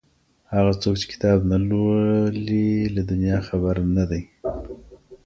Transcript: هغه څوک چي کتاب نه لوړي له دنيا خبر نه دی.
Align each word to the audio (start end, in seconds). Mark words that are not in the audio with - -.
هغه 0.53 0.71
څوک 0.81 0.95
چي 1.01 1.05
کتاب 1.13 1.37
نه 1.51 1.57
لوړي 1.69 2.69
له 2.95 3.01
دنيا 3.11 3.37
خبر 3.47 3.75
نه 3.95 4.03
دی. 4.11 4.23